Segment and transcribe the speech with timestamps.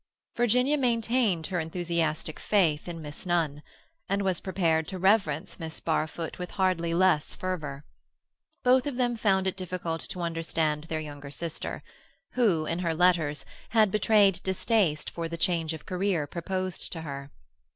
[0.35, 3.61] Virginia maintained her enthusiastic faith in Miss Nunn,
[4.09, 7.85] and was prepared to reverence Miss Barfoot with hardly less fervour.
[8.63, 11.83] Both of them found it difficult to understand their young sister,
[12.31, 17.29] who, in her letters, had betrayed distaste for the change of career proposed to her.